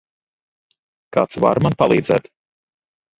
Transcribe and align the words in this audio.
Kāds 1.17 1.39
var 1.45 1.61
man 1.65 1.75
palīdzēt? 1.83 2.31